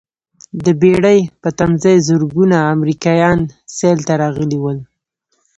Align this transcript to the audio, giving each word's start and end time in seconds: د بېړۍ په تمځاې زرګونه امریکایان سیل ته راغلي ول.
د 0.65 0.65
بېړۍ 0.81 1.19
په 1.41 1.49
تمځاې 1.57 1.95
زرګونه 2.07 2.57
امریکایان 2.75 3.39
سیل 3.77 3.99
ته 4.07 4.13
راغلي 4.21 4.57
ول. 4.59 4.79